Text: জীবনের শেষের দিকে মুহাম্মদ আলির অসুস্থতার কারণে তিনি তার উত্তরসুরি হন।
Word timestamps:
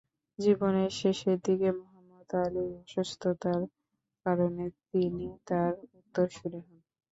জীবনের 0.39 0.91
শেষের 0.99 1.37
দিকে 1.45 1.69
মুহাম্মদ 1.79 2.29
আলির 2.41 2.71
অসুস্থতার 2.81 3.61
কারণে 4.25 4.63
তিনি 4.87 5.27
তার 5.47 5.71
উত্তরসুরি 5.97 6.59
হন। 6.65 6.79